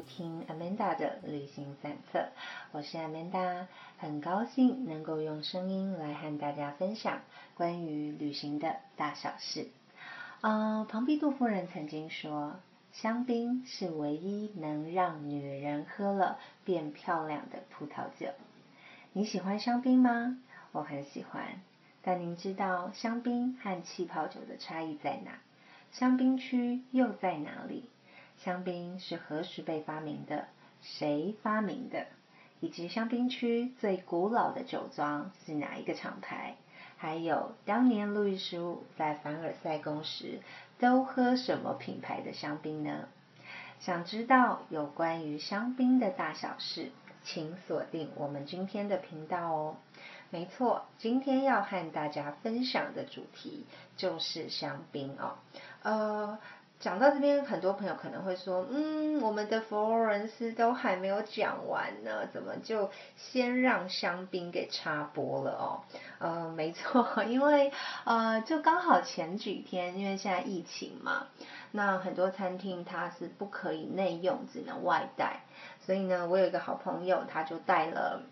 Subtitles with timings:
[0.00, 2.28] 听 Amanda 的旅行散策。
[2.72, 3.66] 我是 Amanda，
[3.98, 7.20] 很高兴能够用声音来和大家分享
[7.54, 9.68] 关于旅行的大小事。
[10.40, 12.56] 呃，庞毕杜夫人曾经说，
[12.92, 18.28] 香槟是唯一能让女人喝了变漂亮的葡萄酒。
[19.12, 20.38] 你喜欢香槟吗？
[20.72, 21.60] 我很喜欢。
[22.02, 25.32] 但您知道香槟和气泡酒的差异在哪？
[25.92, 27.84] 香槟区又在哪里？
[28.42, 30.48] 香槟是何时被发明的？
[30.80, 32.06] 谁发明的？
[32.60, 36.56] 以及香槟区最古老的酒庄是哪一个厂牌？
[36.96, 40.40] 还有当年路易十五在凡尔赛宫时
[40.78, 43.08] 都喝什么品牌的香槟呢？
[43.78, 49.76] 想知道有关于香槟的大小事，请锁定我们今天的频道哦。
[50.30, 53.66] 没错，今天要和大家分享的主题
[53.98, 55.36] 就是香槟哦。
[55.82, 56.38] 呃。
[56.80, 65.84] 讲到这边，很多朋友可能会说：“嗯，我们的佛罗伦斯都还没有讲完呢，怎么就先让香槟给插播了哦？”
[66.18, 67.70] 呃，没错， 因为
[68.04, 71.26] 呃，就刚好前几天，因为现在疫情嘛，
[71.70, 75.42] 那很多餐厅它是不可以内用，只能外带，
[75.84, 78.22] 所以呢，我有一个好朋友，他就带了。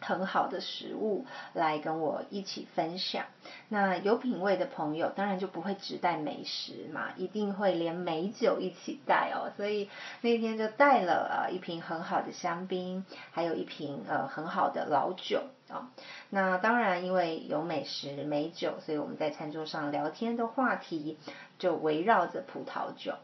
[0.00, 3.24] 很好的食物来跟我一起分享。
[3.68, 9.50] 那有品味的朋友当然就不会只带美食嘛，一定会连美酒一起带哦。
[9.56, 9.90] 所以
[10.20, 15.90] 那天就带了呃一瓶很好的香槟，还有一瓶呃很好的老酒啊。
[16.30, 21.18] 那当然因为有美食美酒，所以我们在餐桌上聊天的话题
[21.58, 23.14] 就围绕着葡萄酒。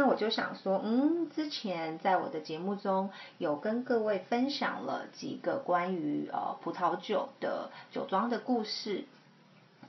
[0.00, 9.04] 那我就想说，嗯，之前在我的节目中有跟各位分享了几个关于呃葡萄酒的酒庄的故事，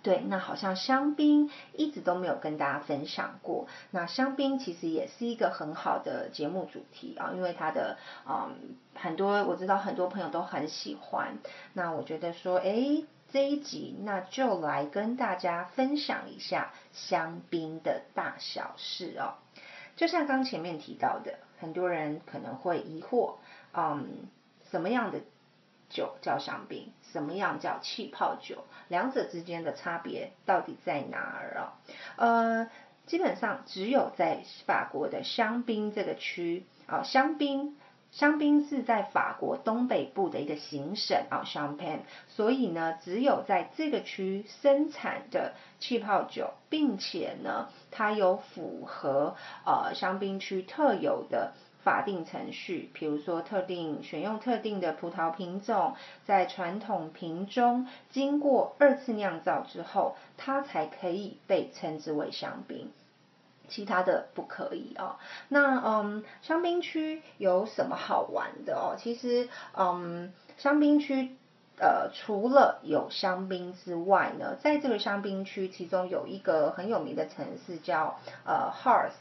[0.03, 3.67] 对，那好像香槟一直都没有跟大家分享过。
[3.91, 7.97] 那香槟其实也是一个很好的节目主题啊，因为它的
[8.27, 11.37] 嗯很多我知道很多朋友都很喜欢。
[11.71, 19.35] 那我觉得说，哎，这一集那就来跟大家分享一下香槟的大小事哦。
[19.95, 23.35] 就像刚前面提到的，很多人可能会疑惑，
[23.73, 24.27] 嗯，
[24.69, 25.21] 什么样的
[25.89, 31.79] 酒叫香槟，什么样叫气泡酒，两者之间的差别到底在哪儿啊？
[32.15, 32.69] 呃，
[33.05, 37.77] 基本上只有在法国的香槟这个区啊，香槟。
[38.11, 49.35] 香槟是在法国东北部的一个行省啊，Champagne，所以呢，只有在这个区生产的气泡酒，并且呢，它有符合
[49.65, 55.95] 呃香槟区特有的法定程序，比如说特定选用特定的葡萄品种，
[56.25, 62.91] 在传统瓶中经过二次酿造之后，它才可以被称之为香槟。
[63.71, 65.15] 其他的不可以哦。
[65.47, 68.95] 那嗯，香槟区有什么好玩的哦？
[68.99, 71.35] 其实嗯，香槟区
[71.79, 79.13] 呃，除了有香槟之外呢，在这个香槟区，其中有一个很有名的城市叫呃 harsh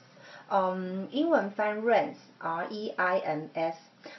[0.50, 3.76] 嗯，英文翻 Reims，R-E-I-M-S。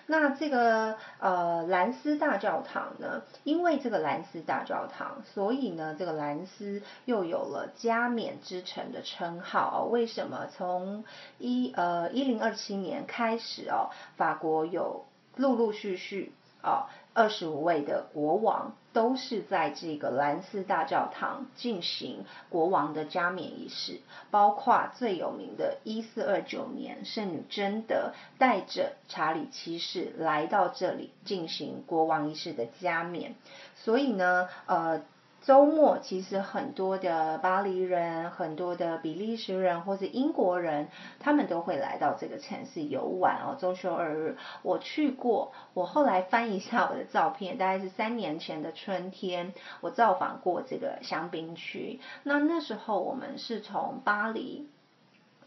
[0.07, 3.21] 那这个呃兰斯大教堂呢？
[3.43, 9.85] 因为这个兰斯大教堂，所以呢这个兰斯又有了加冕之城的称号。
[9.85, 10.47] 为什么？
[10.55, 11.03] 从
[11.37, 15.05] 一呃一零二七年开始哦，法国有
[15.35, 16.31] 陆陆续续
[16.61, 16.85] 哦。
[17.13, 23.99] 二十五位的国王都是在这个兰斯大教堂进行国王的加冕仪式，
[24.29, 33.35] 包括最有名的一四二九年，圣女贞德带着查理七世来到这里进行国王仪式的加冕，
[33.75, 35.01] 所以呢，呃。
[35.41, 43.57] 周末其实很多的巴黎人、很多的比利时人或是英国人，他们都会来到这个城市游玩哦。
[43.59, 51.99] 周休二日，我去过，我后来翻一下我的照片，大概是三年前的春天，我造访过这个香槟区。
[52.23, 54.69] 那那时候我们是从巴黎。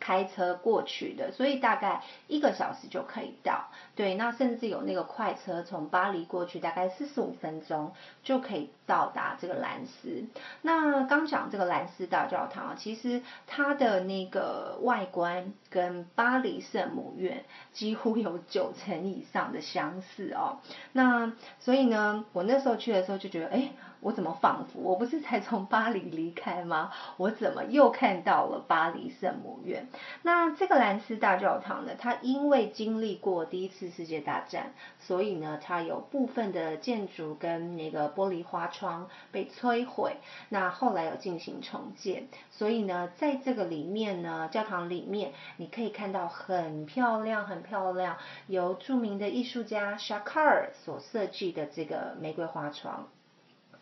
[0.01, 3.71] 开车过去的，所以大概一个小时就可以到。
[3.97, 7.93] 对，那甚至有那个快车从巴黎过去，大概四十五分钟
[8.23, 10.25] 就可以到达这个兰斯。
[10.63, 20.59] 那刚讲这个兰斯大教堂啊，其实它的那个外观跟巴黎圣母院几乎有九成以上的相似哦。
[20.93, 23.71] 那所以呢，我那时候去的时候就觉得，哎。
[24.01, 26.93] 我怎么仿佛我不是才从巴黎离开吗？
[27.17, 29.89] 我怎么又看到了巴黎圣母院？
[30.21, 31.93] 那这个兰斯大教堂呢？
[31.99, 40.17] 它因为经历过第一次世界大战，所以呢，它有部分的建筑跟那个玻璃花窗被摧毁。
[40.49, 48.17] 那后来有进行重建，所以呢，在这个里面呢，教堂里面你可以看到很漂亮、很漂亮，
[48.47, 53.09] 由著名的艺术家 Shakur 所设计的这个玫瑰花窗。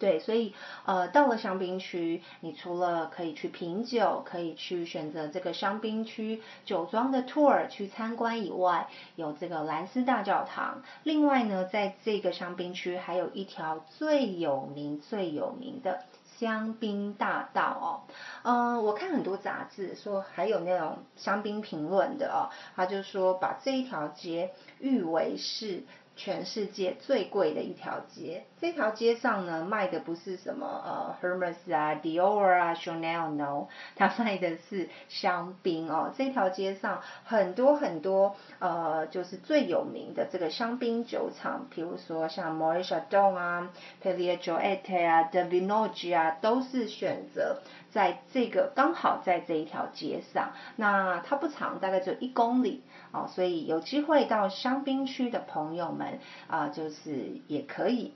[0.03, 0.53] 对，所以
[0.85, 10.83] 呃，到了香槟区，你除了可以去品酒，可以去选择这个香槟区酒庄的 tour 去参观以外，有这个兰斯大教堂。
[11.05, 16.03] 另外呢，在这个香槟区还有一条最有名、最有名的
[16.37, 17.87] 香槟大道哦。
[18.43, 24.51] 嗯，我看很多杂志说，还有那种香槟评论的哦，他就说把这一条街
[24.81, 25.85] 誉为是。
[26.25, 33.67] 全世界最贵的一条街，这条街上呢卖的不是什么呃 Hermes 啊、Dior 啊、Chanel，no，
[33.97, 36.15] 它卖的是香槟哦。
[36.17, 43.71] 这条街上很多很多呃，就是最有名的这个香槟酒厂，比如说像 m o r i s c h a d o n 啊、
[44.01, 50.53] p e l i e j o e t t e 啊、De Vinoge 啊，都是选择在这个刚好在这一条街上。
[50.77, 56.19] 那它不长，大概只有一公里哦，所以有机会到香槟区的朋友们。
[56.49, 58.15] 啊，就是也可以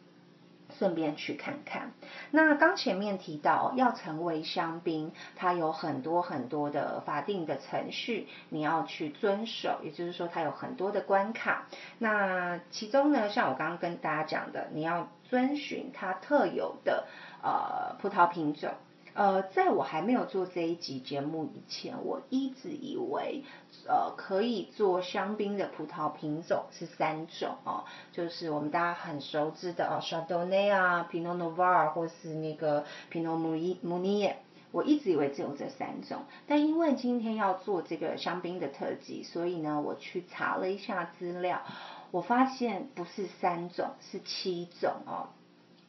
[0.78, 1.92] 顺便去看看。
[2.30, 9.80] 那刚前面提到要成为香槟，它有很多很多的法定的程序，你要去遵守。
[9.84, 11.66] 也就是说，它有很多的关卡。
[11.98, 17.06] 那其中呢，像我刚刚跟大家讲的，你要遵循它特有的
[17.42, 18.70] 呃葡萄品种。
[19.16, 23.44] 呃，在我还没有做这一集节目以前，我一直以为，
[23.88, 33.38] 呃，可以做香槟的葡萄品种是三种哦，就是我们大家很熟知的哦，Chardonnay 啊，Pinot Noir 或是那个 Pinot
[33.82, 34.34] Meunier，
[34.70, 41.62] 我一直以为只有这三种，但因为今天要做这个香槟的特辑，所以呢，我去查了一下资料，
[42.10, 45.28] 我发现不是三种，是七种哦。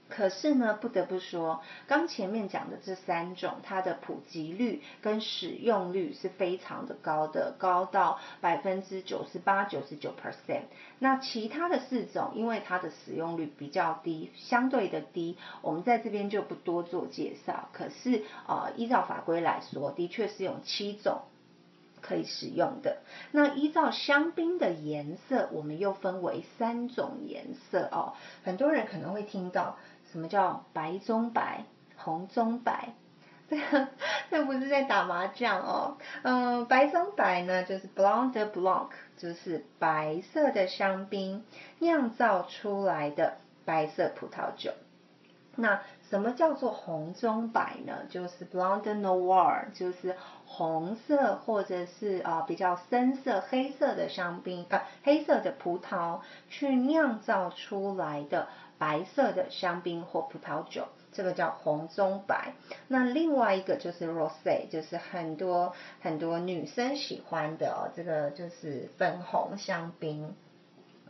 [0.09, 10.61] 可是呢，不得不说，刚前面讲的这三种，它的普及率跟使用率是非常的高的，高到百分之九十八、九十九 percent。
[10.99, 17.67] 那其他的四种，因为它的使用率比较低，相对的低，我们在这边就不多做介绍。
[17.73, 21.23] 可是呃，依照法规来说，的确是有七种
[22.01, 22.99] 可以使用的。
[23.31, 28.13] 那依照香槟的颜色，我们又分为三种颜色哦。
[28.43, 29.77] 很多人可能会听到。
[30.17, 31.65] 什么叫白中白、
[31.95, 32.95] 红中白？
[33.47, 33.87] 这个
[34.31, 35.99] 这不是在打麻将哦。
[36.23, 41.45] 嗯，白中白呢，就是 Blonde Blanc，就是白色的香槟
[41.77, 44.71] 酿造出来的白色葡萄酒。
[45.55, 47.93] 那什么叫做红中白呢？
[48.09, 50.15] 就是 Blonde Noir，就是
[50.47, 58.47] 红色或者是啊比较深色黑色的香槟啊黑色的葡萄去酿造出来的。
[58.77, 62.53] 白色的香槟或葡萄酒，这个叫红中白。
[62.87, 70.35] 那另外一个就是 rose，就是很多很多女生喜欢的哦，这个就是粉红香槟。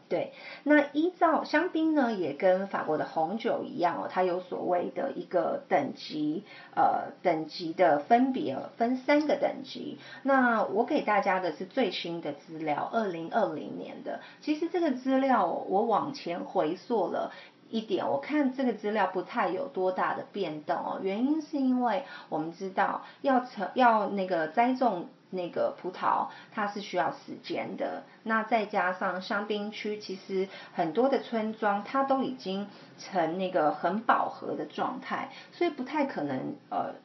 [0.09, 0.31] 对，
[0.63, 6.45] 那依照香槟呢，也跟法国的红酒一样哦，它有所谓的一个等级，
[6.77, 9.99] 呃，等级的分别，分三个等级。
[10.23, 14.21] 那我给大家的是最新的资料，二零二零年的。
[14.39, 17.33] 其实这个资料我往前回溯了。
[17.69, 20.99] 一点，我看这个资料不太有多大的变动哦。
[21.01, 28.03] 原因是因为我们知道要成要那个栽种那个葡萄，它是需要时间的。
[28.23, 36.95] 那再加上香槟区，其实很多的村庄它都已经成那个很饱和的状态，所以不太可能呃，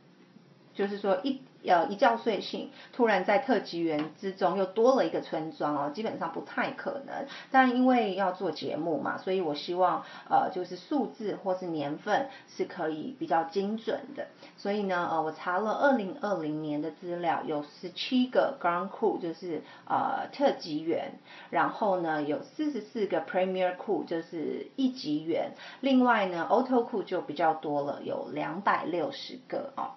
[0.75, 1.42] 就是说一。
[1.64, 7.26] 呃，一觉睡醒，突然在特级园之中又多了一个村庄哦，基本上不太可能。
[7.50, 14.26] 但因为要做节目嘛，所以我希望呃，就是数字或是年份是可以比较精准的。
[14.57, 21.12] 所以呢，呃，我查了二零二零年的资料，有十七个 Grand Cru，就是呃特级园，
[21.50, 25.52] 然后呢有四十四个 Premier c o u 就是一级园。
[25.81, 29.92] 另外呢，Auto c o u 就比较多了，有两百六十个哦。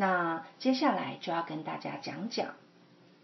[0.00, 2.50] 那接下来就要跟大家讲讲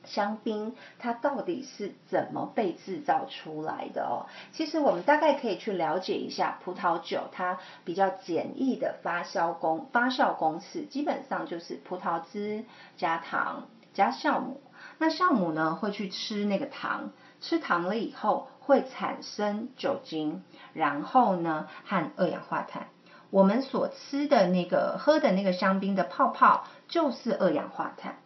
[0.02, 4.26] 香槟它到底是怎么被制造出来的哦。
[4.52, 12.64] 其实我们大概可以去了解一下葡萄酒它比较简易的发酵工发酵公式，基本上就是葡萄汁
[12.96, 14.60] 加糖加酵母。
[14.98, 22.88] 那酵母呢会去吃那个糖，吃糖了以后会产生酒精，然后呢和二氧化碳。
[23.34, 28.18] 我们所吃的那个喝的那个香槟的泡泡就是二氧化碳。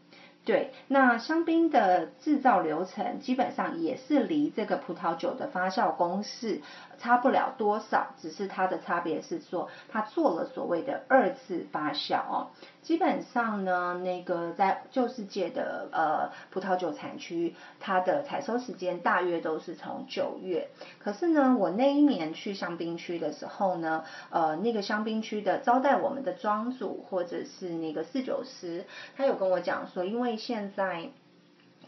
[0.44, 6.60] 对，那香槟的制造流程基本上也是离这个葡萄酒的发酵公式
[6.98, 12.48] 差不了多少，只是它的差别是说它做了所谓的二次发酵哦。
[12.82, 20.68] 基本上呢，那个在旧世界的呃葡萄酒产区，它的采收时间大约都是从九月。
[20.98, 28.86] 可是呢，我那一年去香槟区的时候呢，呃，那个香槟区的招待我们的庄主或者是那个侍酒师，
[29.16, 31.10] 他有跟我讲说，因为现在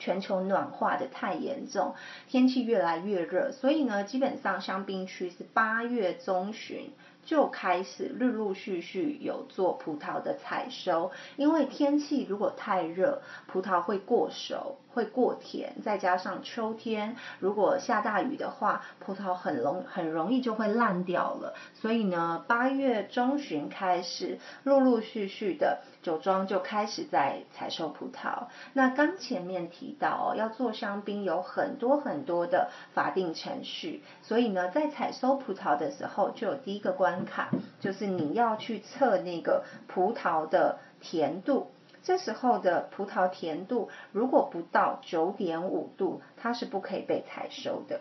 [0.00, 1.94] 全球暖化的太严重，
[2.26, 6.90] 天气越来越热，所以呢，基本上香槟区是八月中旬。
[7.26, 14.78] 就开始陆陆续续有做葡萄的采收，因为天气如果太热，葡萄会过熟。
[14.92, 21.54] 会过甜，再加上秋天如果下大雨的话，葡萄很容很容易就会烂掉了。
[21.74, 28.48] 所以呢，八月中旬开始，陆陆续续的酒庄就开始在采收葡萄。
[28.72, 41.70] 那刚前面提到哦，要做香槟有很多很多的法定程序，所以呢，在采收葡萄的时候，就有第一个关卡，就是你要去测那个葡萄的甜度。
[42.02, 48.00] 这时候的葡萄甜度如果不到九点五度，它是不可以被采收的。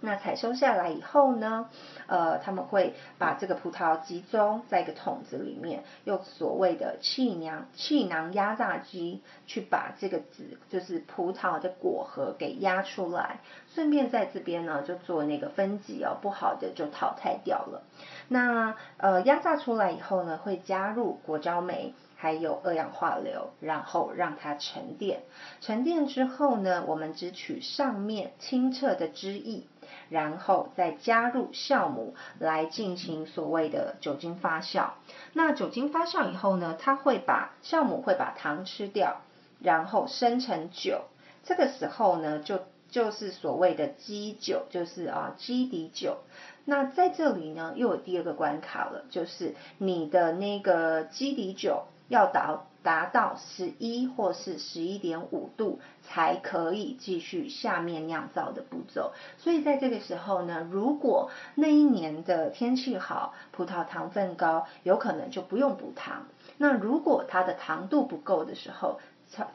[0.00, 1.70] 那采收下来以后呢，
[2.06, 13.40] 呃，他们会把这个葡萄集中在一个桶子里面，用所谓的气囊气囊压榨机去把这个籽，就是葡萄的果核给压出来，
[13.74, 17.82] 顺便在这边呢就做那个分级哦，不好的就淘汰掉了。
[18.28, 21.94] 那呃压榨出来以后呢，会加入果胶酶。
[22.24, 25.24] 还有二氧化硫，然后让它沉淀。
[25.60, 29.64] 沉淀之后呢，我们只取上面清澈的汁液，
[30.08, 34.92] 然后再加入酵母来进行所谓的酒精发酵。
[35.34, 39.20] 那酒精发酵以后呢，它会把酵母会把糖吃掉，
[39.60, 41.02] 然后生成酒。
[41.42, 46.16] 这个时候呢，就就是所谓的基酒，就是啊基底酒。
[46.64, 51.84] 那在这里呢，又有第二个关卡了，就是你的那个基底酒。
[52.08, 59.14] 要达达到十一或是十一点五度，才可以继续下面酿造的步骤。
[59.38, 66.26] 所以在这个时候呢，如果那一年的天气好，葡萄糖分高，有可能就不用补糖。
[66.58, 69.00] 那如果它的糖度不够的时候，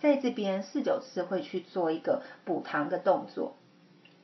[0.01, 3.54] 在这边四九四会去做一个补糖的动作。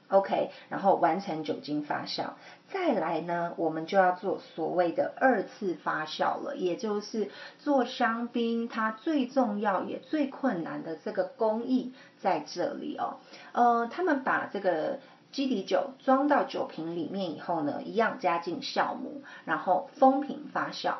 [0.07, 2.33] OK，然后完成酒精发酵，
[2.67, 13.17] 再来呢，我们就要做所谓的二次发酵了，也就是做香槟它最重要也最困难的这个工艺在这里哦。
[13.51, 14.99] 呃，他们把这个
[15.31, 20.95] 基底酒装到酒瓶里面以后呢，一样加进酵母，然后封瓶发酵。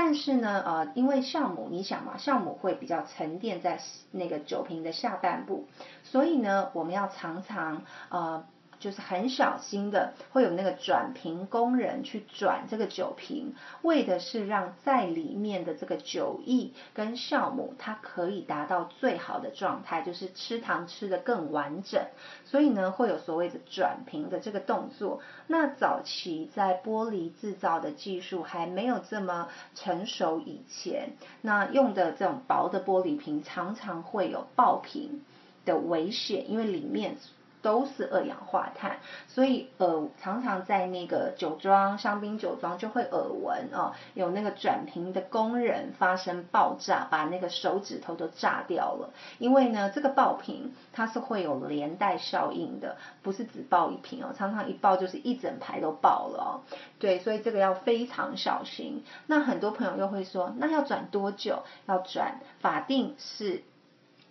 [0.00, 3.80] 但是呢，呃，因为酵母，你想嘛，酵母会比较沉淀在
[4.12, 5.66] 那个酒瓶的下半部，
[6.04, 8.44] 所以呢，我们要常常呃。
[8.80, 22.00] 就是很小心的，会有那个转瓶工人去转这个酒瓶，为的是让在里面的这个酒液跟酵母，它可以达到最好的状态，就是吃糖吃的更完整。
[22.44, 25.20] 所以呢，会有所谓的转瓶的这个动作。
[25.48, 31.10] 那早期在玻璃制造的技术还没有这么成熟以前，
[31.42, 35.22] 那用的这种薄的玻璃瓶常常会有爆瓶
[35.64, 37.16] 的危险，因为里面。
[37.62, 49.10] 都是二氧化碳，所以呃常常在那个酒庄香槟酒庄就会耳闻哦，有那个转瓶的工人发生爆炸，把那个手指头都炸掉了。
[49.38, 56.76] 因为呢，这个爆瓶它是会有连带效应的，不是只爆一瓶哦，常常一爆就是一整排都爆了哦。
[56.98, 59.04] 对，所以这个要非常小心。
[59.26, 61.62] 那很多朋友又会说，那要转多久？
[61.86, 63.62] 要转法定是。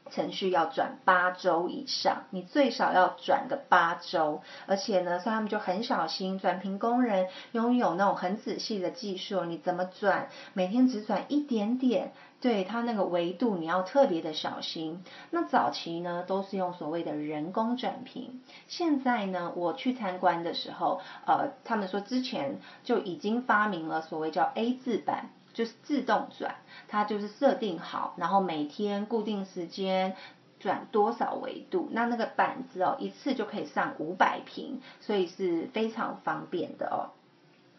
[0.10, 15.04] 程序要转八周以上，你最少要转个八周，而且呢，所以他们就很小心，转瓶工人拥有那种很仔细的技术，你怎么转，每天只转一点点，对它那个维度你要特别的小心。
[15.32, 25.30] 那早期呢，都是用所谓的人工转瓶，现在呢，我去参观的时候，呃，他们说之前就已经发明了所谓叫 A 字板。
[25.58, 30.16] 就是自动转，它就是设定好，然后每天固定时间
[30.60, 37.10] 转多少维度，那那个板子哦，一次就可以上五百瓶，所以是非常方便的哦。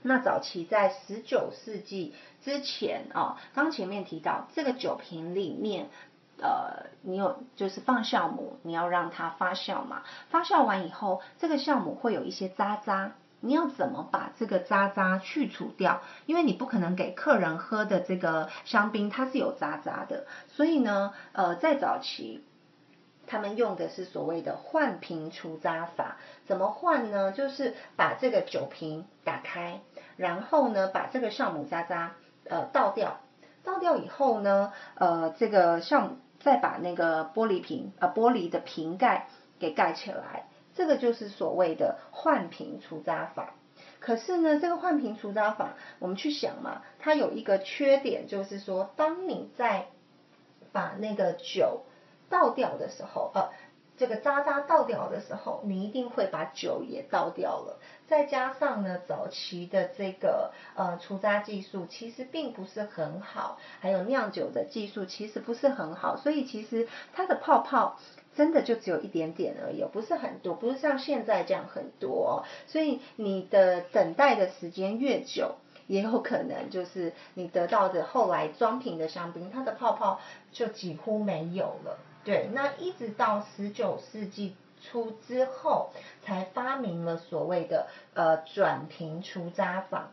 [0.03, 5.89] 那早期在十九世纪之前哦，刚前面提到这个酒瓶里面，
[6.43, 13.13] 呃，你有就是放酵母，你要让它发酵嘛，发酵完以后，这个酵母会有一些渣渣。
[13.41, 16.03] 你要怎么把这个渣渣去除掉？
[16.27, 22.45] 因为你不可能给客人喝的这个香槟它是有渣渣的，所以呢，呃，在早期。
[23.31, 26.17] 他们用的是所谓的换瓶除渣法，
[26.47, 27.31] 怎么换呢？
[27.31, 29.83] 就是把这个酒瓶打开，
[30.17, 32.15] 然后呢，把这个酵母渣渣
[32.49, 33.21] 呃倒掉，
[33.63, 39.29] 倒掉以后呢，呃，这个酵母再把那个玻璃瓶呃玻璃的瓶盖
[39.59, 43.55] 给盖起来，这个就是所谓的换瓶除渣法。
[43.99, 49.89] 可是呢，这个换瓶除渣法，我们去想嘛，它有一个缺点，就是说，当你在
[50.71, 51.83] 把那个酒
[52.31, 53.51] 倒掉的时候，呃，
[53.97, 57.81] 这个渣渣倒掉的时候，你一定会把酒也倒掉了。
[58.07, 67.99] 再加上呢，早期的这个呃除渣技术其实并不是很好，还有酿酒的技术其实不是很好，所以其实它的泡泡
[68.39, 72.45] 真的就只有一点点而已，不是很多，不是像现在这样很多。
[72.69, 75.57] 所以你的等待的时间越久，
[75.89, 80.21] 也有可能就是你得到的后来装瓶的香槟，它的泡泡
[80.53, 81.99] 就几乎没有了。
[82.23, 85.91] 对，那一直到十九世纪初之后，
[86.23, 90.11] 才发明了所谓的呃转瓶除渣法。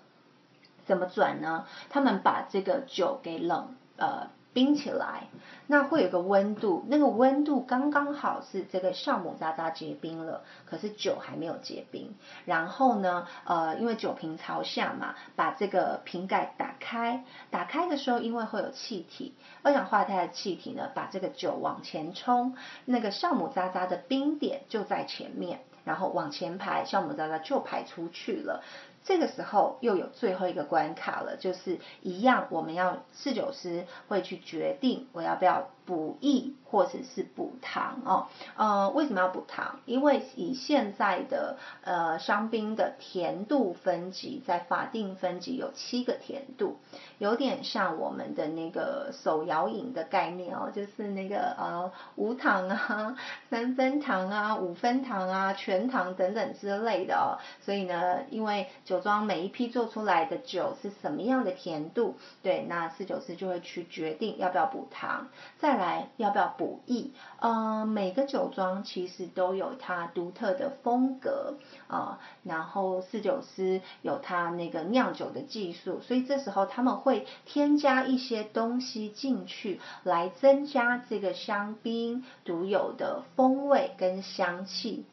[0.87, 1.67] 怎么转呢？
[1.91, 4.31] 他们把这个酒给冷呃。
[4.55, 5.27] 冰起来，
[5.67, 12.15] 那会有个温度，那个温度刚刚好是这个酵母渣渣结冰了，可是酒还没有结冰。
[12.45, 28.63] 然后呢，呃，因为酒瓶朝下嘛，把这个瓶盖打开，打开的时候因为会有气体，二氧化碳的气体呢，把这个酒往前冲，那个酵母渣渣的冰点就在前面，然后往前排，酵母渣渣就排出去了。
[29.05, 38.27] 这个时候又有最后一个关卡了，就是一样，我们要侍酒师会去决定我要不要补益或者是补糖哦。
[38.57, 39.79] 呃，为什么要补糖？
[39.85, 46.79] 因为以现在的呃香槟的甜度分级，在法定分级有七个甜度，
[47.19, 53.15] 有点像我们的那个手摇饮的概念哦，就是那个呃无糖啊、
[53.51, 57.37] 三分糖啊、五分糖啊、全糖等等之类的哦。
[57.63, 62.15] 所以呢，因为就酒庄每一批做出来的酒是什么样的甜度？
[62.41, 65.27] 对，那四九四就会去决定要不要补糖，
[65.59, 67.11] 再来要不要补益。
[67.41, 71.55] 呃，每个酒庄其实都有它独特的风格
[71.89, 85.03] 啊，然后四九四有它那个酿酒的技术，所以这时候他们会添加一些东西进去，来增加这个香槟独有的风味跟香气。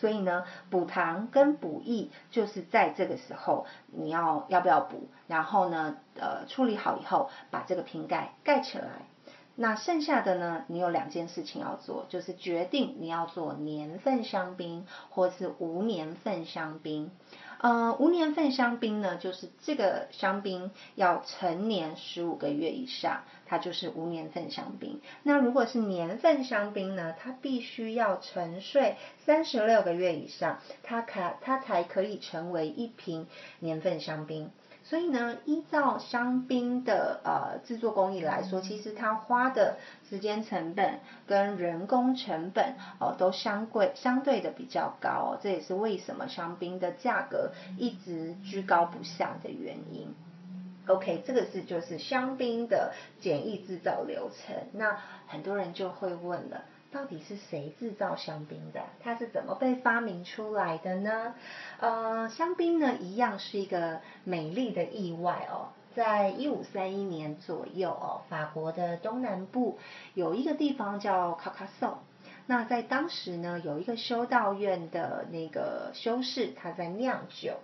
[0.00, 5.08] 所以呢，补糖跟补益就是在这个时候，你要要不要补？
[5.26, 8.88] 然后呢，呃，处理好以后，把这个瓶盖盖起来。
[9.56, 17.10] 那剩下的呢，你有两件事情要做，就是决定你要做年份香槟或是无年份香槟。
[17.62, 25.02] 呃，无年份香槟呢，就是这个香槟要成年十五个月以上，它就是无年份香槟。
[25.24, 28.96] 那如果是年份香槟呢，它必须要沉睡
[29.26, 33.26] 三十六个月以上，它才它才可以成为一瓶
[33.58, 34.50] 年份香槟。
[34.90, 39.76] 所以呢，依照香槟的呃制作工艺来说，其实它花的
[40.08, 40.98] 时间成本
[41.28, 50.12] 跟人工成本哦都相贵相对的比较高哦，这也是为什么香槟的价格一直居高不下的原因。
[50.88, 54.56] OK，这个是就是香槟的简易制造流程。
[54.72, 54.98] 那
[55.28, 56.64] 很多人就会问了。
[56.92, 58.82] 到底是谁制造香槟的？
[59.00, 61.34] 它是怎么被发明出来的呢？
[61.78, 65.68] 呃，香槟呢，一样是一个美丽的意外哦。
[65.94, 69.78] 在一五三一年左右哦，法国的东南部
[70.14, 71.98] 有一个地方叫卡卡颂。
[72.46, 77.54] 那在当时呢，有一个修道院的那个修士，他在酿酒。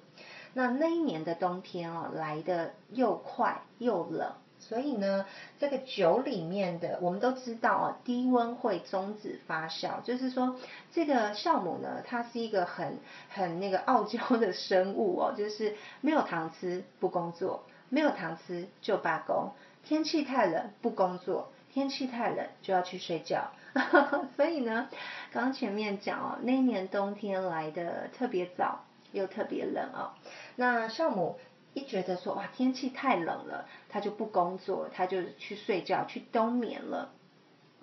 [0.54, 4.32] 那那一年的冬天哦，来的又快又冷。
[4.68, 5.24] 所以呢，
[5.60, 10.56] 这个酒里面的，我们都知道啊，低温会终止发酵，就是说
[10.92, 12.98] 这个酵母呢，它是一个很
[13.28, 19.52] 很那个傲娇的生物哦， 就是没有糖吃不工作，没有糖吃就罢工，
[19.84, 23.52] 天气太冷不工作，天气太冷就要去睡觉。
[24.36, 24.88] 所以呢，
[25.32, 30.10] 刚前面讲哦，那一年冬天来的特别早又特别冷哦，
[30.56, 31.38] 那酵母。
[31.78, 37.14] 一觉得说哇天气太冷了，他就不工作，他就去睡觉去冬眠了。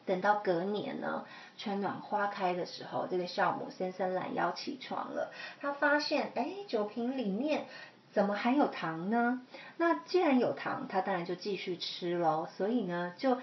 [0.05, 1.25] 等到隔年呢，
[1.57, 7.65] 春暖花开的时候，这个酵母伸伸懒腰起床了，他发现哎酒瓶里面
[8.11, 9.41] 怎么还有糖呢？
[9.77, 12.47] 那既然有糖，他当然就继续吃喽。
[12.55, 13.39] 所以呢就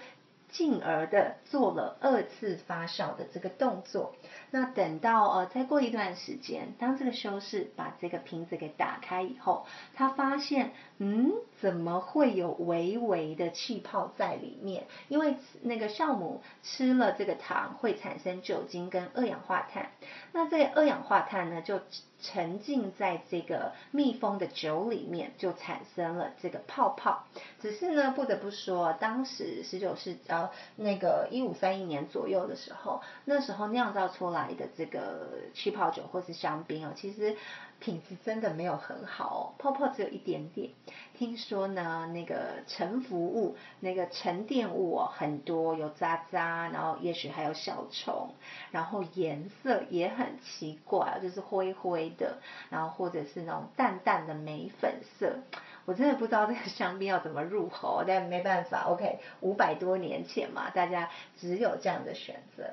[0.47, 4.15] 进而的做了二次发酵的这个动作。
[4.51, 14.87] 那等到呃再过一段时间，当这个修士把这个瓶子给打开以后，他发现，嗯，怎么会有微微的气泡在里面？
[15.07, 19.91] 因为那个酵母吃了这个糖会产生酒精跟二氧化碳，
[20.33, 21.79] 那这二氧化碳呢就。
[22.23, 27.23] 沉浸在这个密封的酒里面，就产生了这个泡泡。
[27.59, 37.35] 只是呢，不得不说，当时十九世呃那个一五三一年左右的时候，那时候酿造出来的这个气泡酒或是香槟哦，其实。
[37.81, 40.69] 品质真的没有很好哦，泡泡只有一点点。
[41.17, 48.29] 听说呢，那个沉浮物、那个沉淀物哦很多，有渣渣，然后也许还有小虫，
[48.71, 52.37] 然后颜色也很奇怪，就是灰灰的，
[52.69, 55.39] 然后或者是那种淡淡的玫粉色。
[55.85, 62.69] 我真的不知道这个香槟要怎么入口，但没办法，OK，五百多年前嘛，大家只有这样的选择。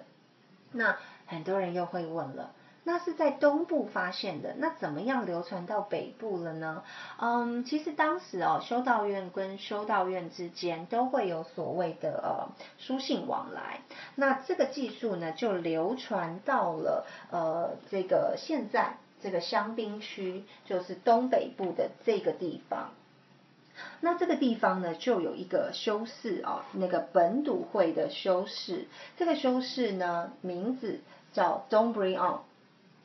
[0.71, 2.53] 那很多人又会问了。
[2.91, 6.83] 那是在东部发现的，那怎么样流传到北部了呢？
[7.19, 12.49] 嗯，其实当时哦，修道院跟修道院之间都会有所谓的呃
[12.79, 13.81] 书信往来，
[14.15, 22.93] 那这个技术呢就流传到了呃这个现在这个香槟区，就是东北部的这个地方。
[24.01, 28.87] 那这个地方呢，就有一个修士哦，那个本笃会的修士，
[29.19, 31.01] 这个修士呢名字
[31.35, 32.39] 叫 Don Brion。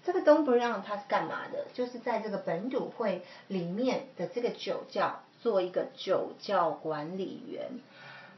[0.03, 1.65] 这个东布让他是干嘛的？
[1.73, 7.71] 就是在这个本笃会里面的这个酒窖做一个酒窖管理员。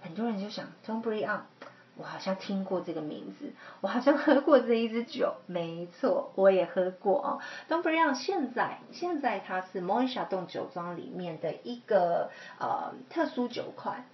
[0.01, 1.47] 很多人就想，东布让，
[1.95, 5.37] 我好像听过这个名字，我好像喝过这一支酒。
[5.47, 7.39] 没错，我也喝过啊。
[7.67, 14.05] 东布让现在现在它是莫伊莎洞酒庄里面的一个呃特殊酒款，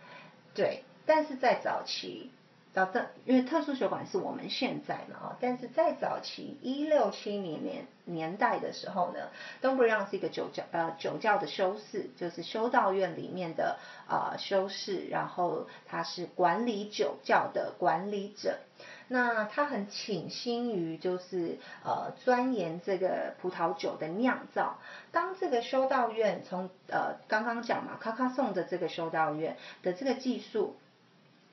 [0.54, 2.32] 对，但是在早期。
[2.74, 9.28] 早在，因为特殊血管是我们现在嘛啊，但是在早期一六七零年年代的时候呢，
[9.62, 18.60] 东布让是一个酒教呃酒教的修士，就是修道院里面的啊修士，然后他是管理酒教的管理者，
[19.10, 24.80] 那他很倾心于就是呃钻研这个葡萄酒的酿造。
[25.12, 30.78] 当这个修道院从呃刚刚讲嘛，卡卡颂的这个修道院的这个技术。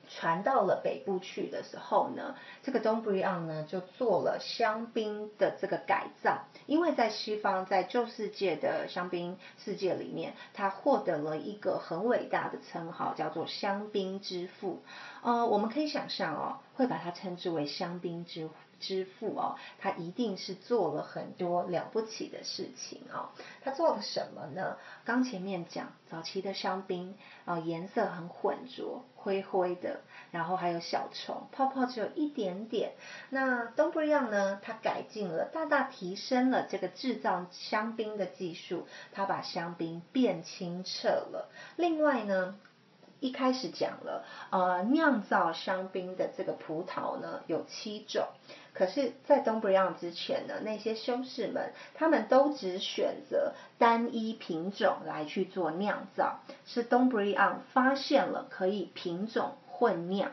[0.09, 14.81] 传到了北部去的时候呢，这个东布里昂呢就做了香槟的这个改造，因为在西方，在旧世界的香槟世界里面，他获得了一个很伟大的称号，叫做香槟之父。
[15.21, 18.53] 呃，我们可以想象哦，会把它称之为香槟之父。
[18.79, 23.27] 之父哦，他一定是做了很多了不起的事情哦。
[23.61, 24.77] 他做了什么呢？
[25.03, 29.99] 刚前面讲早期的香槟啊，颜色很浑浊，灰灰的，
[30.31, 32.93] 然后还有小虫，泡泡只有一点点。
[33.29, 34.59] 那东布利亚呢？
[34.63, 41.49] 它改进了，大大提升了这个制造香槟的技术，它把香槟变清澈了。
[41.75, 42.57] 另外呢？
[43.19, 48.27] 一开始讲了，呃，酿造香槟的这个葡萄呢有七种，
[48.73, 60.31] 可是，在东布让之前呢，那些修士们他们都只选择单一品种来去做酿造，是东布让发现了可以品种混酿。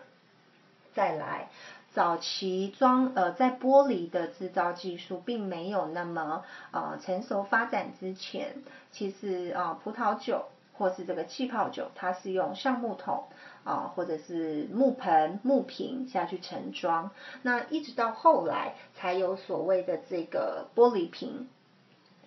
[0.94, 1.50] 再来，
[1.92, 10.46] 早期装呃在玻璃的制造技术并没有那么呃成熟发展之前，其实啊葡萄酒。
[10.78, 13.24] 或是这个气泡酒，它是用橡木桶
[13.64, 17.10] 啊，或者是木盆、木瓶下去盛装，
[17.42, 21.48] 那一直到后来才有所谓的这个玻璃瓶。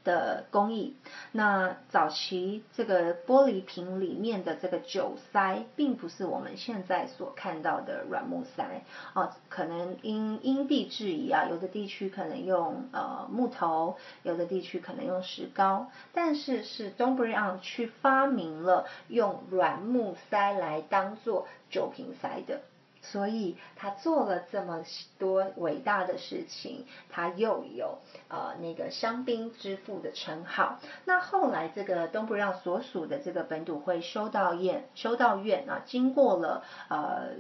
[0.10, 0.96] 的工艺，
[1.32, 8.82] 那早期这个玻璃瓶里面的这个酒塞，并不是我们现在所看到的软木塞。
[9.14, 22.62] 啊，可能因因地制宜啊，有的地区可能用呃木头，有的地区可能用石膏，但是是 d o n b r i a n 去发明了用软木塞来当做酒瓶塞的。
[23.02, 24.84] 所以他做了这么
[25.18, 30.80] 多伟大的事情，他又有呃那个香槟之父的称号。
[31.06, 37.36] 那后来这个东布让所属的这个本笃会修道院修道院啊，经过了呃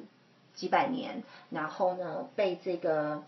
[0.56, 3.24] 几百年，然后呢被这个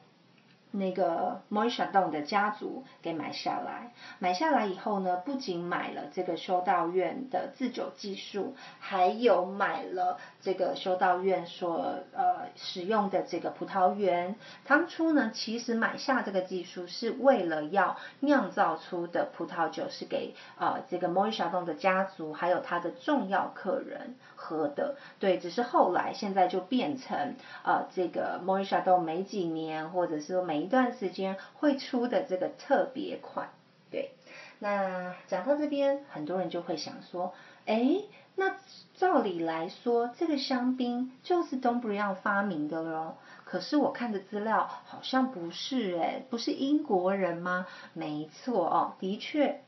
[0.71, 14.35] 那个 m o i s h a d o n 的家族给买下来，买下来以后呢，不仅买了这个修道院的制酒技术，还有买了这个修道院所呃使用的这个葡萄园。
[14.65, 24.95] 当初呢，其实买下这个技术是为了要酿造出的葡萄酒是给呃这个 m o i s h a d o n 的家族还有他的重要客人喝的。
[25.19, 33.49] 对，只是后来现在就变成呃这个 m o i s h a d o n 每几年或者是说每一段时间会出的这个特别款，
[33.91, 34.11] 对。
[34.59, 37.33] 那讲到这边，很多人就会想说，
[37.65, 38.03] 哎，
[38.35, 38.55] 那
[38.95, 43.15] 照理来说，这个香槟就是 Don b r i a n 发明的喽。
[43.43, 47.65] 可是我看的资料好像不是，哎，不是英国人吗？
[47.93, 49.61] 没错哦，的确。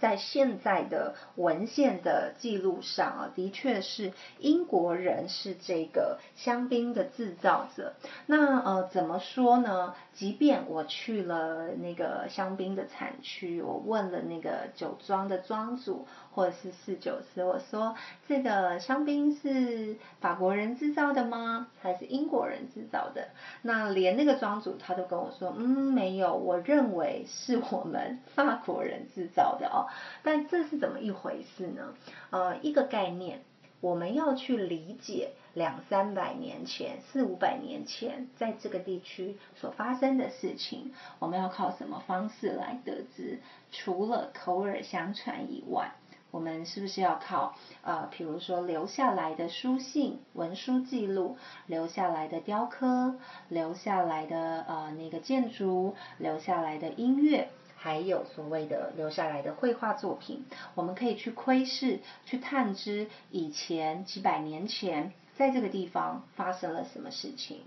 [0.00, 7.94] 在现在的文献的记录上啊，的确是英国人是这个香槟的制造者。
[8.26, 9.94] 那呃，怎么说呢？
[10.14, 17.96] 即便我去了那个香槟的产区，我问了那个酒庄的庄主或者是四九师，我说
[18.28, 21.68] 这个香槟是法国人制造的吗？
[21.80, 23.28] 还是英国人制造的？
[23.62, 29.90] 那连那个庄主他都跟我说，嗯，没有，我认为是我们法国人制造的哦。
[30.22, 31.94] 但这是怎么一回事呢？
[32.30, 33.40] 呃，一个概念，
[33.80, 43.40] 我们要去理解两三百年前、四五百年前在这个地区所发生的事情，我们要靠什么方式来得知？
[43.72, 45.92] 除了口耳相传以外，
[46.30, 53.16] 我们是不是要靠呃，比如说留下来的书信、文书记录，留下来的雕刻，
[53.48, 57.48] 留下来的呃那个建筑，留下来的音乐？
[57.76, 67.62] 还有所谓的留下来的绘画作品，我们可以去窥视、去探知以前几百年前在这个地方发生了什么事情。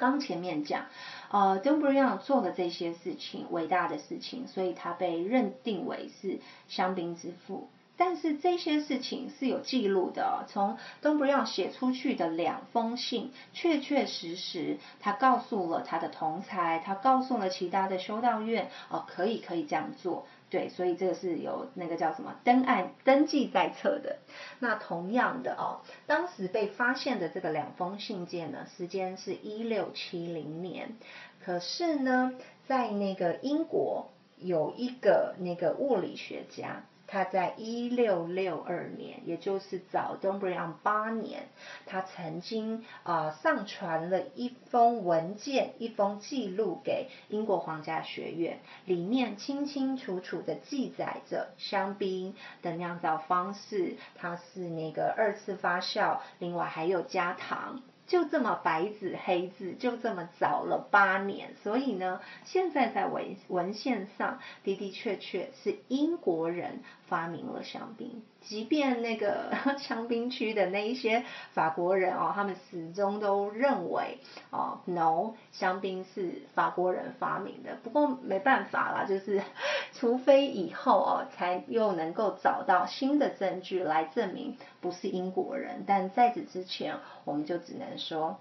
[0.00, 0.86] 刚前面讲，
[1.30, 7.68] 呃 d o n b r i a n 做了这些事情，伟大的事情，所以他被认定为是香槟之父。
[7.98, 24.18] 但是这些事情是有记录的，从 Don b r i a n 写出去的两封信，确确实实，他告诉了他的同才，他告诉了其他的修道院，哦，可以可以这样做，对，所以这个是有那个叫什么登案登记在册的。
[24.58, 30.96] 那同样的哦，当时被发现的这个两封信件呢，时间是一六七零年，
[31.44, 32.32] 可是呢，
[32.66, 36.84] 在那个英国有一个那个物理学家。
[37.10, 41.48] 他在一六六二年，也就是早 d o n b r i a n 八年，
[41.86, 57.82] 他曾经啊上传了一封文件，一封记录给英国皇家学院，里面清清楚楚的记载着香槟的酿造方式，它是那个二次发酵，另外还有加糖。
[58.06, 68.22] 就这么白纸黑字，就这么早了八年，所以呢，现在在文文献上的的确确是英国人发明了香槟。
[68.40, 74.16] 即便那个 香槟区的那一些法国人哦，他们始终都认为
[74.50, 77.76] 哦，no，香槟是法国人发明的。
[77.82, 79.42] 不过没办法啦，就是
[79.92, 85.84] 除非以后哦，才又能够找到新的证据来证明不是英国人。
[85.86, 88.38] 但在此之前，我们就只能说。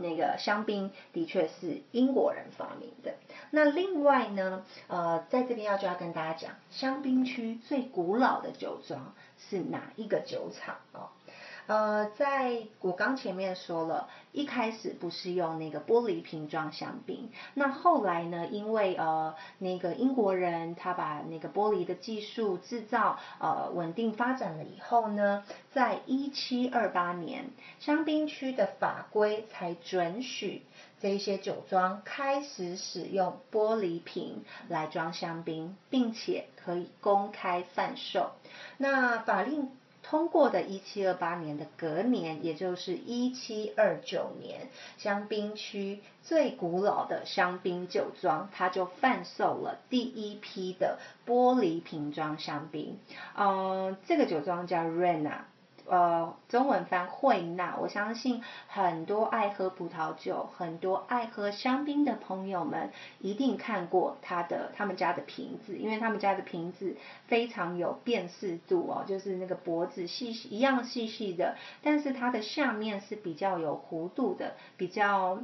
[0.00, 3.14] 那个香槟的确是英国人发明的。
[3.50, 11.10] 那另外呢，呃，在这边要就要跟大家讲，香槟区最古老的酒庄是哪一个酒厂啊？
[11.70, 30.62] 呃，在我刚前面说了，一开始不是用那个玻璃瓶装香槟，那后来呢，因为呃那个英国人他把那个玻璃的技术制造呃稳定发展了以后呢，在一七二八年，香槟区的法规才准许
[31.00, 38.32] 这些酒庄开始使用玻璃瓶来装香槟，并且可以公开贩售。
[38.76, 39.70] 那法令。
[40.02, 52.98] 通过的一七二八年的隔年，也就是一七二九年，香槟区最古老的香槟酒庄，它就贩售了第一批的玻璃瓶装香槟。
[53.36, 55.42] 嗯，这个酒庄叫 Rena。
[55.90, 75.40] 呃，中文翻惠纳，我相信很多爱喝葡萄酒、很多爱喝香槟的朋友们一定看过他的他们家的瓶子，因为他们家的瓶子非常有辨识度哦，就是那个脖子细细一样细细的，但是它的下面是比较有弧度的，比较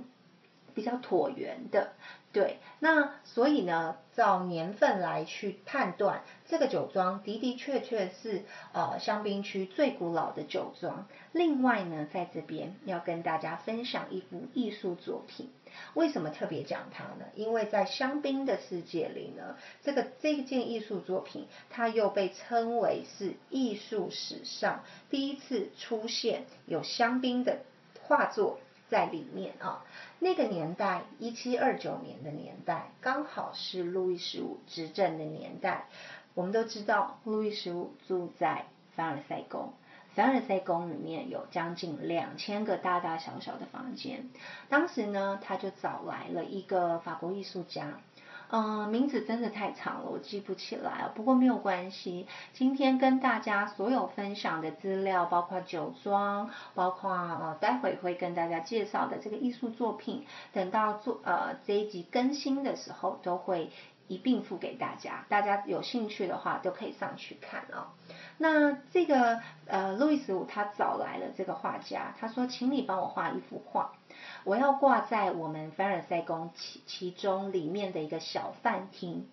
[0.75, 1.95] 比较椭圆的。
[2.37, 8.43] 对，那所以呢，照年份来去判断，这个酒庄的的确确是
[8.75, 11.09] 呃香槟区最古老的酒庄。
[11.33, 15.49] 另外呢，在这边要跟大家分享一幅艺术作品，
[15.95, 17.25] 为什么特别讲它呢？
[17.37, 27.61] 因为在香槟的世界里呢，这个这件艺术作品，它又被称为是艺术史上第一次出现有香槟的
[28.03, 29.85] 画作在里面啊。
[30.19, 35.87] 那个年代，一七二九年的年代，刚好是路易十五执政的年代。
[36.35, 39.73] 我们都知道，路易十五住在凡尔赛宫。
[40.15, 44.31] 凡尔赛宫里面有将近两千个大大小小的房间。
[44.71, 48.01] 当时呢，他就找来了一个法国艺术家，
[48.49, 51.13] 嗯，名字真的太长了，我记不起来了。
[51.15, 63.71] 不过没有关系，今天跟大家所有分享的资料，包括酒庄，包括呃，待会会跟大家介绍的这个艺术作品，等到做呃这一集更新的时候，都会
[64.07, 65.25] 一并付给大家。
[65.29, 67.89] 大家有兴趣的话，都可以上去看啊。
[68.39, 73.93] 那这个呃，路易十五他找来了这个画家，他说：“请你帮我画一幅画，
[74.47, 79.29] 我要挂在我们凡尔赛宫其其中里面的一个小饭厅。”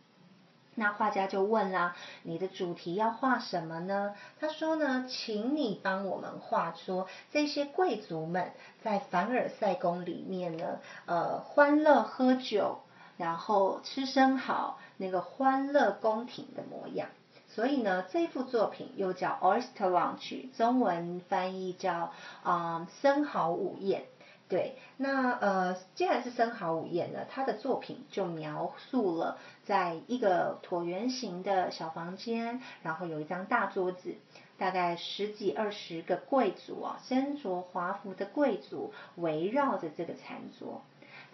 [0.75, 12.79] 那画家就问啦：“你的主题要画什么呢？”他说呢：“请你帮我们画出这些贵族们在凡尔赛宫里面呢，呃，欢乐喝酒，
[13.17, 17.07] 然后吃生蚝，那个欢乐宫廷的模样。”
[17.49, 24.05] 所以呢，这幅作品又叫 Oyster Lounge，中文翻译叫啊生蚝午宴。
[24.53, 34.13] 对，那呃，既然是生蚝午宴呢，他的作品就描述了在一个椭圆形的小房间，然后有一张大桌子，
[34.59, 40.83] 大概十几二十个贵族啊，身着华服的贵族围绕着这个餐桌。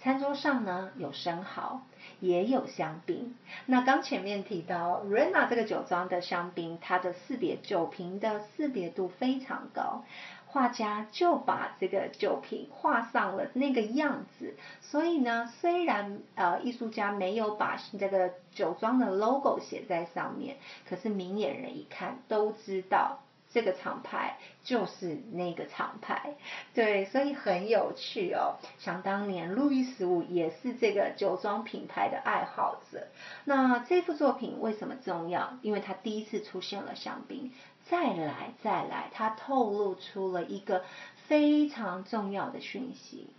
[0.01, 1.82] 餐桌上呢有生蚝，
[2.21, 3.36] 也有香槟。
[3.65, 10.05] 那刚前面提到 Rena 这个酒庄的香槟，它的识别酒瓶的识别度非常高，
[10.51, 14.55] 画家就把这个酒瓶画上了那个样子。
[14.81, 20.57] 所以呢，虽然呃艺术家没有把这个酒庄的 logo 写在上面，
[20.88, 23.19] 可是明眼人一看都知道。
[23.51, 26.35] 这个厂牌就是那个厂牌，
[26.73, 28.57] 对，所以很有趣哦。
[28.77, 33.07] 想当年，路易十五也是这个酒庄品牌的爱好者。
[33.45, 35.57] 那这幅作品为什么重要？
[35.63, 37.51] 因为它第一次出现了香槟。
[37.89, 40.83] 再来，再来，它透露出了一个
[41.27, 43.31] 非常重要的讯息。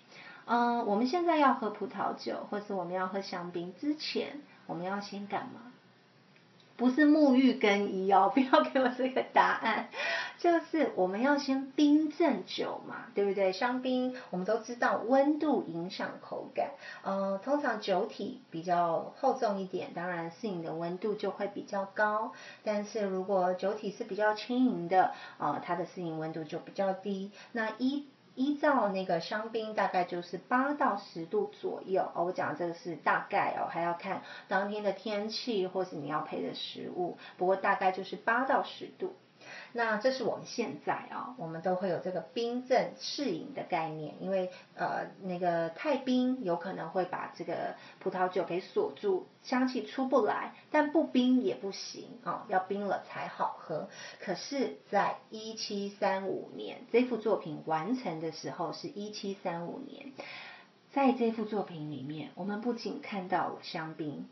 [0.46, 5.69] 嗯，我们现在要喝葡萄酒，或是我们要喝香槟之前，我们要先干嘛？
[6.80, 9.90] 不是沐浴更衣哦， 不要给我这个答案。
[10.38, 13.52] 就是我们要先冰镇酒嘛，对不对？
[13.52, 16.70] 香槟我们都知道温度影响口感，
[17.02, 22.32] 呃，通常酒体比较厚重一点，当然适应的温度就会比较高。
[22.64, 27.30] 但是如果酒体是比较轻盈的，啊，它的适应温度就比较低。
[27.52, 28.06] 那一
[28.40, 32.10] 依照那个香槟，大概就是八到十度左右。
[32.14, 37.18] 哦，我讲这个是大概哦，还要看当天的天气或是你要配的食物。
[37.36, 39.14] 不过大概就是八到十度。
[39.72, 53.88] 那这是我们现在啊，我们都会有这个冰镇适饮的概念，因为呃那个太冰有可能会把这个葡萄酒给锁住，香气出不来，但不冰也不行啊，要冰了才好喝。
[54.20, 60.12] 可是，在一七三五年这幅作品完成的时候是一七三五年，
[60.90, 64.28] 在这幅作品里面，我们不仅看到了香槟。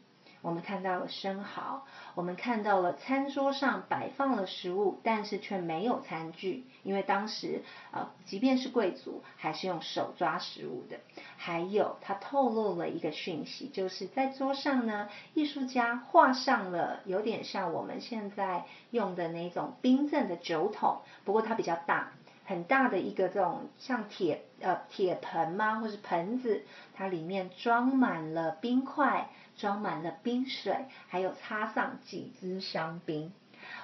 [0.48, 1.84] 我们看到了生蚝，
[2.14, 11.00] 我们看到了餐桌上摆放了食物，但是却没有餐具，因为当时呃，即便是贵族，还是用手抓食物的。
[11.36, 22.12] 还有，它透露了一个讯息，就是在桌上呢，艺术家画上了有点像我们现在用的那种冰镇的酒桶，不过它比较大。
[22.46, 33.30] 很大的一个这种像铁呃铁盆吗，或是盆子，它里面装满了冰块，装满了冰水，还有插上几支香槟。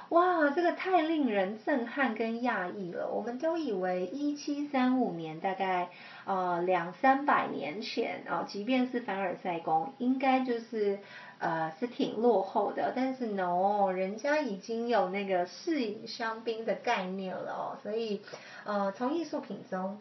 [0.09, 3.11] 哇，这个太令人震撼跟讶异了。
[3.11, 5.91] 我们都以为一七三五年，大概
[6.25, 11.01] 呃两三百年前啊，即便是凡尔赛宫，应该就是。
[11.41, 18.23] 呃，是挺落后的，但是 no，人家已经有那个适饮香槟的概念了哦，所以
[18.65, 20.01] 呃，从艺术品中，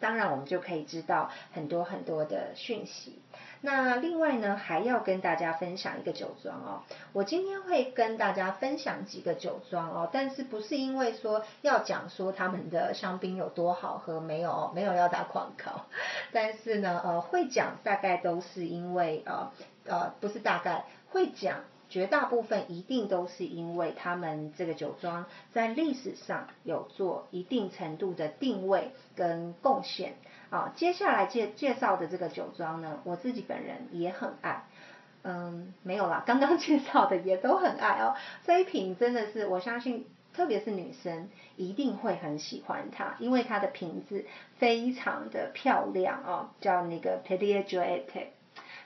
[0.00, 3.20] 当然我们就可以知道很多很多的讯息。
[3.64, 6.82] 那另外呢，还要跟大家分享一个酒庄哦，
[7.14, 15.86] 我今天会跟大家分享几个酒庄哦，但是不是因为说要讲说他们的香槟有多好喝，没有没有要打广告，
[16.30, 19.50] 但是呢，呃，会讲大概都是因为呃。
[19.86, 30.14] 呃，不是大概会讲，绝大部分一定都是因为他们这个酒庄在历史上有做一定程度的定位跟贡献。
[30.54, 34.62] 好，接下来介介绍的这个酒庄呢，我自己本人也很爱。
[35.24, 38.14] 嗯，没有啦， 刚刚介绍的也都很爱哦。
[38.46, 44.26] 这一瓶真的是，我相信，特别是女生一定会很喜欢它，因为它的瓶子
[44.56, 48.26] 非常的漂亮哦，叫那个 p e d i a j o e t e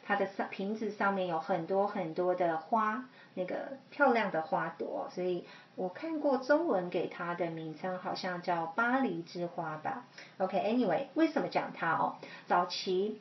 [0.06, 3.04] 它的上瓶子上面有很多很多的花，
[3.38, 10.04] 那个漂亮的花朵，所以我看过中文给它的名称好像叫巴黎之花吧。
[10.38, 12.16] OK，Anyway，为什么讲它哦？
[12.46, 13.20] 早期。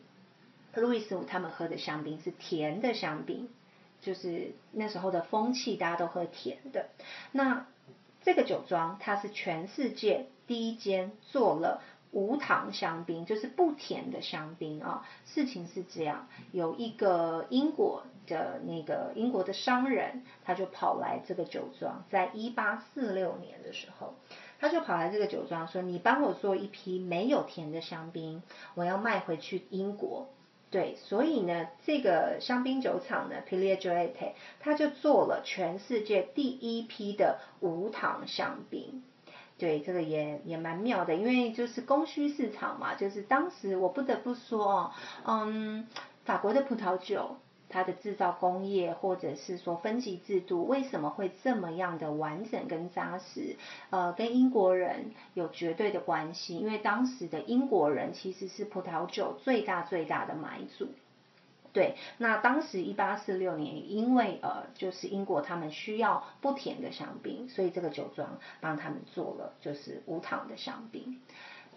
[0.75, 3.49] 路易斯五他们喝的香槟是甜的香槟，
[3.99, 6.89] 就是那时候的风气，大家都喝甜的。
[7.31, 7.65] 那
[8.21, 15.03] 这个酒庄它是全世界第一间做了无糖香槟，就是不甜的香槟啊。
[15.25, 24.13] 事情是这样，有一个英国的那个英国的商人，他就跑来这个酒庄，在一八四六年的时候，
[24.59, 28.43] 他就跑来这个酒庄说：“你帮我做一批没有甜的香槟，
[28.75, 30.27] 我要卖回去英国。”
[30.69, 39.01] 对，所以呢，这个香槟酒厂呢 p i l i a j o e t e 他就做了全世界第一批的无糖香槟。
[39.57, 44.91] 对，这个也也蛮妙的，因为就是供需市场嘛，就是当时我不得不说哦，
[45.25, 45.87] 嗯，
[46.25, 47.37] 法国的葡萄酒。
[47.69, 53.55] 它的制造工业，或者是说分级制度，为什么会这么样的完整跟扎实？
[53.89, 60.87] 呃，跟英国人有绝对的关系，因为当时的英国人其实是葡萄酒最大最大的买主。
[61.73, 71.21] 对，那当时一八四六年，因为呃，就是英国他们需要不甜的香槟，所以这个酒庄帮他们做了就是无糖的香槟。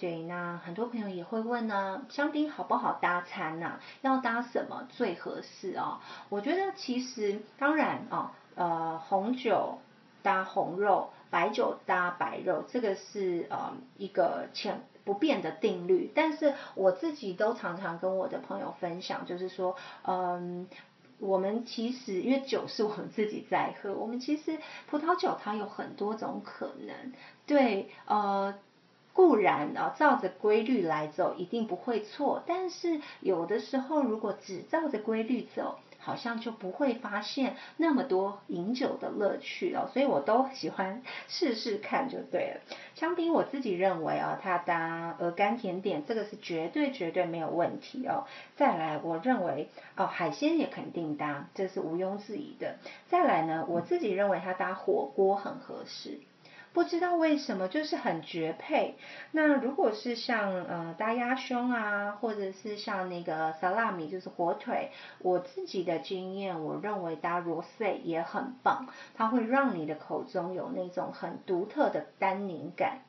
[0.01, 3.78] 对，那很多朋友也会问呢，香槟好不好搭餐呐？
[4.01, 6.01] 要搭什么最合适啊？
[6.30, 9.78] 我觉得其实当然啊，呃，红酒
[10.22, 16.11] 搭红肉，白酒搭白肉，这个是呃一个千不变的定律。
[16.14, 20.66] 但是我自己都常常跟我的朋友分享，就是说，嗯，
[21.18, 27.12] 我们其实因为酒是我们自己在喝，我们其实葡萄酒它有很多种可能，
[27.44, 28.55] 对，呃。
[29.12, 39.90] 固然啊，照着规律来走一定不会错，但是有的时候如果只照着规律走，好像就不会发现那么多饮酒的乐趣哦。
[39.92, 42.61] 所以我都喜欢试试看就对了。
[42.94, 48.24] 香槟我自己认为啊，它搭鹅肝甜点这个是绝对绝对没有问题哦。
[48.56, 52.76] 再来，我认为哦海鲜也肯定搭，这是毋庸置疑的。
[53.08, 56.20] 再来呢，我自己认为它搭火锅很合适。
[56.72, 58.96] 不知道为什么，就是很绝配。
[59.32, 73.00] 那如果是像呃大鸭胸啊，或者是像那个萨拉米，就是火腿，我自己的经验，我认为搭罗塞也很棒，它会让你的口中有那种很独特的单宁感。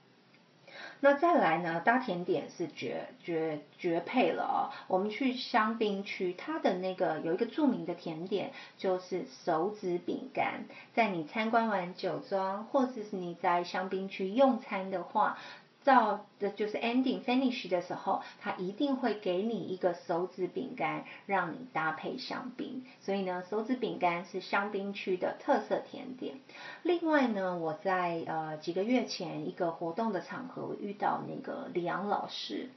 [1.01, 1.81] 那再来呢？
[1.81, 4.71] 搭甜点是绝绝绝配了哦。
[4.87, 10.65] 我们去香槟区，它的那个有一个著名的甜点，就是手指饼干。
[10.93, 15.37] 在你参观完酒庄，或者是你在香槟区用餐的话。
[15.83, 22.83] 照这就是 ending finish 的时候，他一定会给你一个手指饼干，让你搭配香槟。
[22.99, 26.37] 所以呢，手指饼干是香槟区的特色甜点。
[26.81, 32.69] 另外呢，我在呃几个月前一个活动的场合遇到那个李阳老师，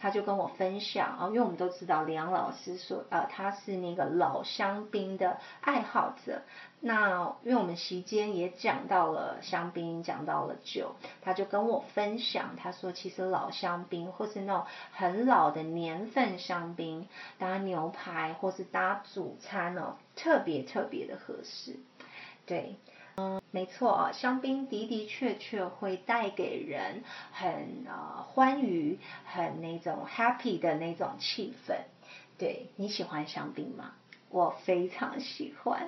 [0.00, 6.42] 他就跟我分享啊，因为我们都知道李阳老师说呃他是那个老香槟的爱好者。
[6.84, 17.06] 那因为我们席间也讲到了香槟，讲到了酒，他就跟我分享，他说其是老香槟或是那种很老的年份香槟，
[17.38, 21.76] 搭牛排或是搭主餐哦，特别特别的合适。
[22.46, 22.76] 对，
[23.16, 31.74] 嗯，没错，香槟的的确确会带给人很呃欢愉、很那种 happy 的那种气氛。
[32.38, 33.92] 对你喜欢香槟吗？
[34.32, 35.86] 我非常喜欢，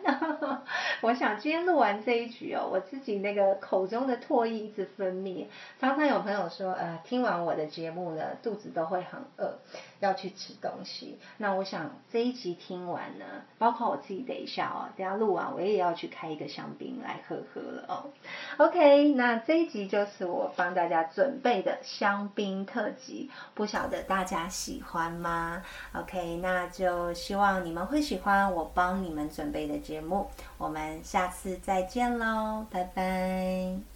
[1.01, 5.47] 我想今天录完这一局哦，我自己那个口中的唾液一直分泌。
[5.81, 9.55] 常常有朋友说，呃，听完我的节目呢，肚子都会很饿，
[10.01, 11.19] 要去吃东西。
[11.39, 13.25] 那我想这一集听完呢，
[13.57, 18.11] 包括我自己等一下哦，等下录完我也要去开一个香槟来喝喝了哦。
[18.59, 25.63] OK，那这一集就是我帮大家准备的香槟特辑，不晓得大家喜欢吗
[25.95, 30.27] ？OK，那就希望你们会喜欢我帮你们准备的节目，
[30.59, 33.94] 我们下次再见喽，拜拜。